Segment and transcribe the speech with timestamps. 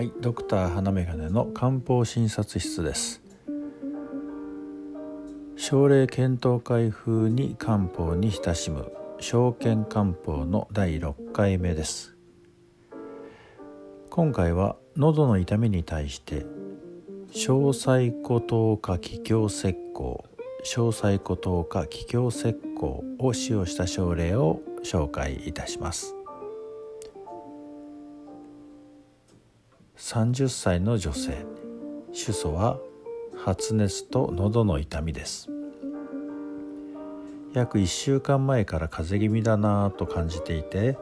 [0.00, 3.20] はい、ドクター花眼鏡の漢方診察室です。
[5.56, 12.16] 症例検討会風に漢方に親しむ証券漢方の第6回目です。
[14.08, 16.46] 今回は喉の痛みに対して
[17.30, 20.24] 小細骨糖化気胸石膏
[20.62, 26.16] 小細骨糖化気胸石膏を使用した症例を紹介いたします。
[30.00, 31.44] 30歳の女性。
[32.12, 32.78] 主訴は
[33.36, 35.50] 発熱と喉の痛みです。
[37.52, 40.96] 約1週間前から風邪気味だなぁと感じていて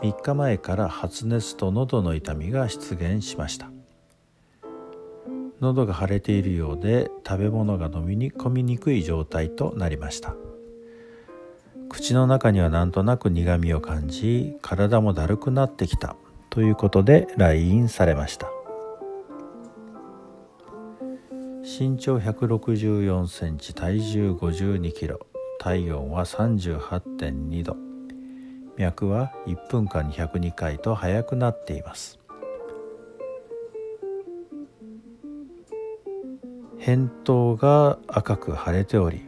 [0.00, 3.70] 3日前から発熱と喉の痛みが出現しました。
[5.60, 10.36] 喉が腫れているようで食べ物が飲みに込みにくい状態となりました。
[11.88, 16.16] 口の中にはなんとなく苦みを感じ体もだるくなってきた。
[16.56, 18.50] ということで来院されました。
[21.62, 25.20] 身長164センチ体重52キロ。
[25.60, 27.76] 体温は38.2度。
[28.78, 32.18] 脈は1分間に102回と速くなっています。
[36.78, 39.26] 扁桃が赤く腫れており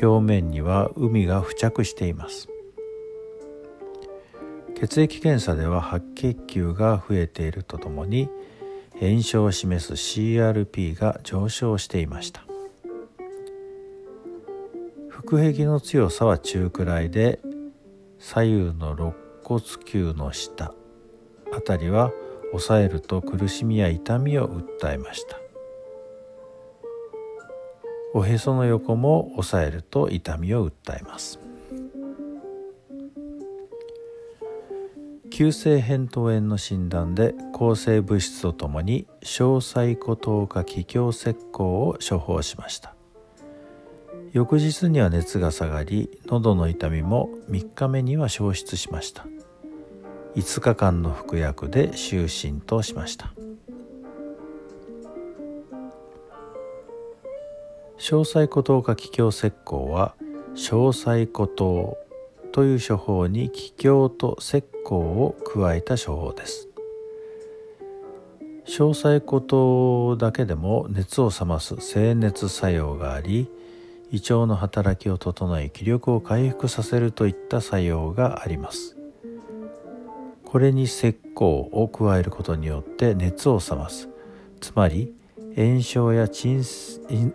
[0.00, 2.48] 表面には海が付着しています。
[4.80, 8.30] 血液検査では白血球が増えているとともに
[8.98, 12.42] 炎症を示す CRP が上昇していました。
[15.10, 17.40] 腹壁の強さは中くらいで
[18.18, 19.12] 左右の肋
[19.44, 20.72] 骨球の下
[21.52, 22.10] あたりは
[22.54, 25.36] 押さえると苦しみや痛みを訴えました。
[28.14, 31.49] おへその横も押さえると痛みを訴えます。
[35.40, 42.94] 急性扁桃炎の診断で抗生物質とともに小細骨糖化気胸石膏を処方しました。
[44.32, 49.24] 翌日には熱が下がり喉の痛みも3日目には消失しました。
[50.36, 53.32] 5日間の服薬で就寝としました。
[57.96, 60.14] 小細骨糖化気胸石膏は
[60.54, 61.96] 小細骨糖
[62.52, 66.68] という処方に気胸と石膏を加えた処方です。
[68.66, 73.50] 詳細ことだけでも熱を冷ます静熱作用があり
[74.12, 78.96] 胃腸の働きを整え気力を回復させるといった作用があります。
[80.44, 84.08] これに石膏を加えることによって熱を冷ます。
[84.60, 85.14] つまり
[85.56, 86.62] 炎症や鎮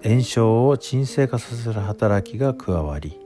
[0.03, 3.19] 炎症を鎮静化させる働きが加わり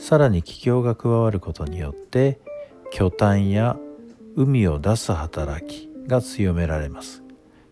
[0.00, 2.40] さらに気胸が加わることによって
[2.90, 3.76] 巨炭や
[4.34, 7.22] 海を出す働きが強められます。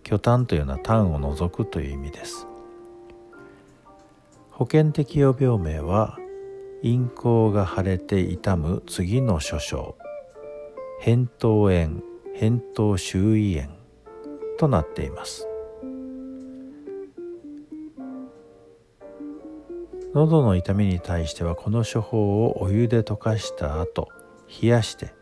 [0.03, 2.47] 巨炭というのは炭を除くという意味です。
[4.50, 6.19] 保険適用病名は
[6.83, 9.97] 陰行が腫れて痛む次の諸症。
[11.03, 12.03] 扁桃炎
[12.38, 13.71] 扁桃周囲炎
[14.59, 15.49] となっています。
[20.15, 24.09] 喉の痛みに対してはこの処方をお湯で溶かした後
[24.63, 25.13] 冷やして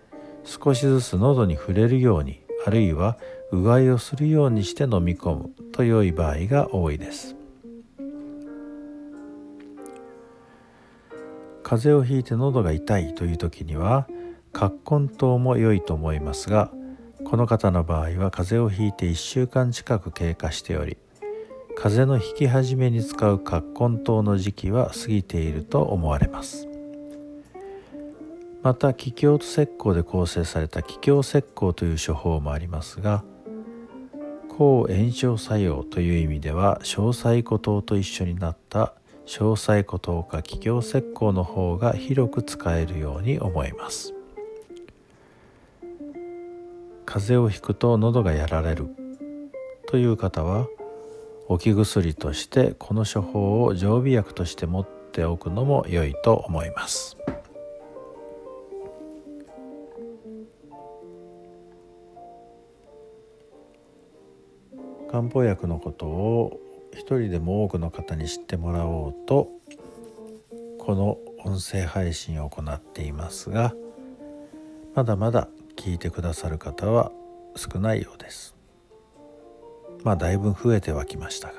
[0.44, 3.18] 少しずつ喉に触れるようにあるいは
[3.52, 7.36] うがいをするようにして飲み込むと良い場合が多いです。
[11.66, 14.06] 風邪をひいて喉が痛いという時には
[14.52, 16.70] 葛根湯も良いと思いますが
[17.24, 20.96] この方の場合は風邪をひいて1週間近く経過しており
[21.76, 26.66] 風邪の引き始めに使う葛根湯の時期は過ぎていると思われます。
[28.62, 33.22] また気胸と石膏で構成された気胸石膏という処方もありますが
[34.48, 38.94] 抗炎症作用という意味では小細骨糖と一緒になった
[39.26, 44.14] 小細骨糖か気胸石膏の方が広く使えるように思います。
[47.04, 48.88] 風邪をひくと喉がやられる
[49.86, 50.66] という方は
[51.48, 57.16] 置き薬としてこの処方を常備薬として持っておくのも良いと思います。
[65.08, 66.60] 漢方薬のことを
[66.92, 69.48] 一人でも多くの方に知ってもらおうと
[70.78, 73.74] この音声配信を行っていますが
[74.94, 77.12] まだまだ聞いてくださる方は
[77.54, 78.55] 少ないようです。
[80.06, 81.54] まあだいぶ増えてはきましたが。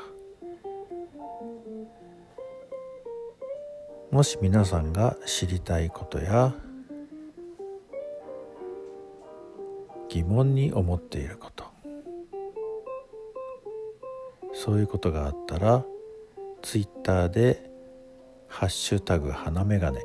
[4.09, 6.55] もし皆さんが知りたいことや
[10.07, 11.65] 疑問に思っていること
[14.53, 15.83] そういうことがあったら
[16.61, 17.69] ツイッターで
[18.47, 19.99] 「ハッシュタグ花眼鏡」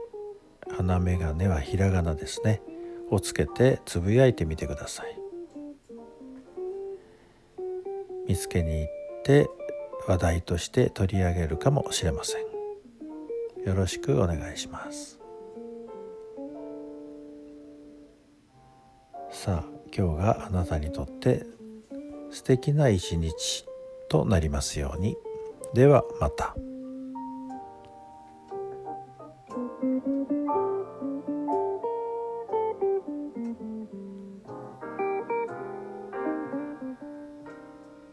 [0.68, 2.60] 花眼鏡はひらがなですね
[3.08, 5.21] をつけてつぶやいてみてください。
[8.32, 9.50] 見つけに行って
[10.08, 13.66] 話題として取り上げるかもしれません。
[13.66, 15.20] よろしくお願いします。
[19.30, 21.44] さあ今日があなたにとって
[22.30, 23.66] 素敵な一日
[24.08, 25.14] となりますように。
[25.74, 26.56] ではまた。